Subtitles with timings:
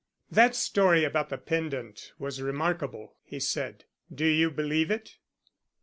[0.31, 3.85] "That story about the pendant was remarkable," he said.
[4.11, 5.17] "Do you believe it?"